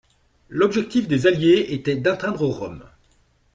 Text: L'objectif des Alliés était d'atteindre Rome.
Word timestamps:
L'objectif 0.49 1.07
des 1.07 1.27
Alliés 1.27 1.73
était 1.75 1.95
d'atteindre 1.95 2.47
Rome. 2.47 2.89